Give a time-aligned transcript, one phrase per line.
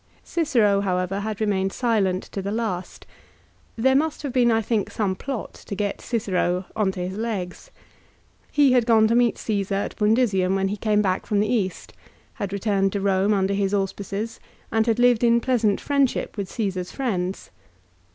[0.23, 3.05] Cicero, however, had remained silent to the last.
[3.75, 7.69] There must have been, I think, some plot to get Cicero on to his legs.
[8.51, 11.93] He had gone to meet Csesar at Brundisium when he came back from the East,
[12.33, 14.39] had returned to Rome under his auspices,
[14.71, 17.51] and had lived in pleasant friendship with Caesar's friends.